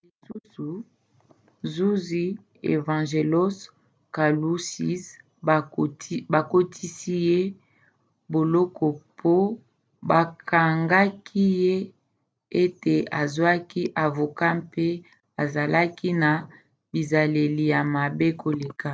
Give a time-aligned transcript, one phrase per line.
[0.00, 0.68] lisusu
[1.72, 2.24] zuzi
[2.76, 3.56] evangelos
[4.14, 5.04] kalousis
[6.34, 7.40] bakotisi ye
[8.32, 8.86] boloko
[9.18, 9.34] po
[10.08, 11.76] bakangaki ye
[12.62, 14.86] ete azwaki avoka mpe
[15.42, 16.30] azalaki na
[16.92, 18.92] bizaleli ya mabe koleka